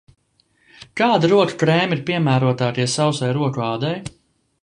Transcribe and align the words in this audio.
Kādi 1.01 1.29
roku 1.33 1.59
krēmi 1.65 1.95
ir 1.97 2.01
piemērotākie 2.09 2.89
sausai 2.97 3.31
roku 3.41 3.65
ādai? 3.69 3.95